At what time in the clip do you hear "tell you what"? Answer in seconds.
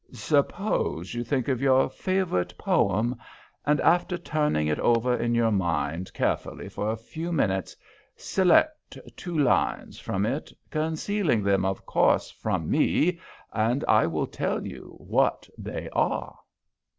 14.25-15.47